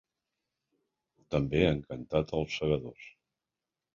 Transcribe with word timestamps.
També 1.35 1.61
han 1.67 1.83
cantat 1.91 2.35
‘Els 2.39 2.57
Segadors’. 2.61 3.13